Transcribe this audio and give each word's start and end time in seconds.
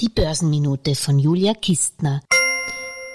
Die 0.00 0.08
Börsenminute 0.08 0.94
von 0.94 1.18
Julia 1.18 1.52
Kistner. 1.52 2.22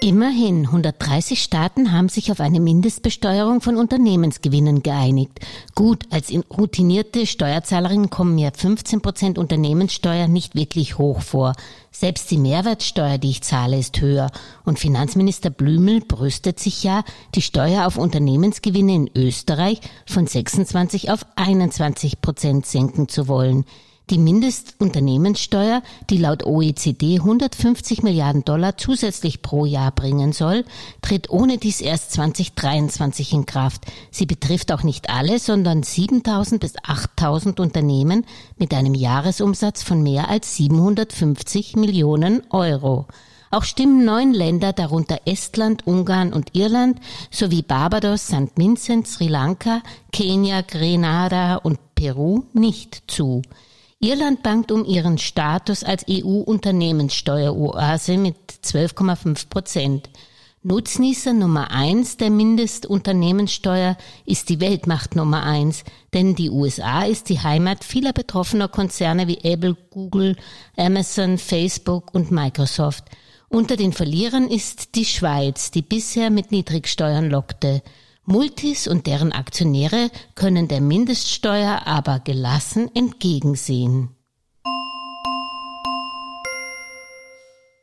Immerhin 0.00 0.66
130 0.66 1.42
Staaten 1.42 1.90
haben 1.90 2.08
sich 2.08 2.30
auf 2.30 2.38
eine 2.38 2.60
Mindestbesteuerung 2.60 3.60
von 3.60 3.76
Unternehmensgewinnen 3.76 4.84
geeinigt. 4.84 5.40
Gut, 5.74 6.04
als 6.10 6.32
routinierte 6.56 7.26
Steuerzahlerin 7.26 8.08
kommen 8.08 8.36
mir 8.36 8.52
15 8.54 9.00
Prozent 9.00 9.36
Unternehmenssteuer 9.36 10.28
nicht 10.28 10.54
wirklich 10.54 10.96
hoch 10.96 11.22
vor. 11.22 11.54
Selbst 11.90 12.30
die 12.30 12.38
Mehrwertsteuer, 12.38 13.18
die 13.18 13.30
ich 13.30 13.42
zahle, 13.42 13.78
ist 13.78 14.00
höher. 14.00 14.30
Und 14.64 14.78
Finanzminister 14.78 15.50
Blümel 15.50 16.02
brüstet 16.02 16.60
sich 16.60 16.84
ja, 16.84 17.02
die 17.34 17.42
Steuer 17.42 17.84
auf 17.84 17.98
Unternehmensgewinne 17.98 18.94
in 18.94 19.10
Österreich 19.16 19.80
von 20.06 20.28
26 20.28 21.10
auf 21.10 21.26
21 21.34 22.20
Prozent 22.20 22.64
senken 22.64 23.08
zu 23.08 23.26
wollen. 23.26 23.64
Die 24.08 24.18
Mindestenunternehmenssteuer, 24.18 25.82
die 26.10 26.18
laut 26.18 26.46
OECD 26.46 27.18
150 27.18 28.04
Milliarden 28.04 28.44
Dollar 28.44 28.78
zusätzlich 28.78 29.42
pro 29.42 29.64
Jahr 29.64 29.90
bringen 29.90 30.32
soll, 30.32 30.64
tritt 31.02 31.28
ohne 31.28 31.58
dies 31.58 31.80
erst 31.80 32.12
2023 32.12 33.32
in 33.32 33.46
Kraft. 33.46 33.82
Sie 34.12 34.26
betrifft 34.26 34.70
auch 34.70 34.84
nicht 34.84 35.10
alle, 35.10 35.40
sondern 35.40 35.82
7000 35.82 36.60
bis 36.60 36.74
8000 36.84 37.58
Unternehmen 37.58 38.24
mit 38.56 38.72
einem 38.74 38.94
Jahresumsatz 38.94 39.82
von 39.82 40.04
mehr 40.04 40.28
als 40.28 40.54
750 40.54 41.74
Millionen 41.74 42.48
Euro. 42.50 43.08
Auch 43.50 43.64
stimmen 43.64 44.04
neun 44.04 44.32
Länder, 44.32 44.72
darunter 44.72 45.22
Estland, 45.24 45.84
Ungarn 45.84 46.32
und 46.32 46.54
Irland, 46.54 47.00
sowie 47.32 47.62
Barbados, 47.62 48.28
St. 48.28 48.52
Vincent, 48.54 49.08
Sri 49.08 49.26
Lanka, 49.26 49.82
Kenia, 50.12 50.60
Grenada 50.60 51.56
und 51.56 51.96
Peru 51.96 52.44
nicht 52.52 53.02
zu. 53.08 53.42
Irland 54.00 54.42
bangt 54.42 54.72
um 54.72 54.84
ihren 54.84 55.16
Status 55.16 55.82
als 55.82 56.04
EU-Unternehmenssteueroase 56.08 58.18
mit 58.18 58.36
12,5 58.62 59.48
Prozent. 59.48 60.10
Nutznießer 60.62 61.32
Nummer 61.32 61.70
eins 61.70 62.18
der 62.18 62.30
Mindestenunternehmenssteuer 62.30 63.96
ist 64.26 64.50
die 64.50 64.60
Weltmacht 64.60 65.16
Nummer 65.16 65.44
eins, 65.44 65.82
denn 66.12 66.34
die 66.34 66.50
USA 66.50 67.04
ist 67.04 67.30
die 67.30 67.40
Heimat 67.40 67.84
vieler 67.84 68.12
betroffener 68.12 68.68
Konzerne 68.68 69.28
wie 69.28 69.38
Apple, 69.44 69.76
Google, 69.90 70.36
Amazon, 70.76 71.38
Facebook 71.38 72.12
und 72.14 72.30
Microsoft. 72.32 73.04
Unter 73.48 73.76
den 73.76 73.92
Verlierern 73.92 74.48
ist 74.48 74.96
die 74.96 75.04
Schweiz, 75.04 75.70
die 75.70 75.82
bisher 75.82 76.30
mit 76.30 76.50
Niedrigsteuern 76.50 77.30
lockte. 77.30 77.80
Multis 78.26 78.88
und 78.88 79.06
deren 79.06 79.30
Aktionäre 79.30 80.10
können 80.34 80.66
der 80.66 80.80
Mindeststeuer 80.80 81.82
aber 81.86 82.18
gelassen 82.18 82.90
entgegensehen. 82.92 84.10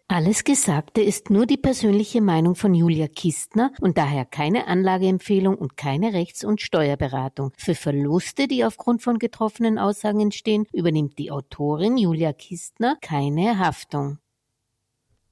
Alles 0.10 0.44
Gesagte 0.44 1.02
ist 1.02 1.30
nur 1.30 1.46
die 1.46 1.58
persönliche 1.58 2.22
Meinung 2.22 2.56
von 2.56 2.76
Julia 2.76 3.08
Kistner 3.08 3.72
und 3.80 3.98
daher 3.98 4.26
keine 4.26 4.68
Anlageempfehlung 4.68 5.56
und 5.56 5.78
keine 5.78 6.14
Rechts- 6.14 6.44
und 6.44 6.62
Steuerberatung. 6.62 7.52
Für 7.58 7.74
Verluste, 7.74 8.48
die 8.48 8.66
aufgrund 8.66 9.02
von 9.02 9.18
getroffenen 9.20 9.80
Aussagen 9.80 10.20
entstehen, 10.20 10.68
übernimmt 10.74 11.18
die 11.18 11.32
Autorin 11.32 11.98
Julia 11.98 12.34
Kistner 12.34 12.98
keine 13.02 13.58
Haftung. 13.58 14.20